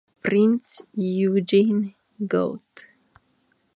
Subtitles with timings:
[0.23, 1.93] Prinz Eugen
[2.27, 2.87] Gaut.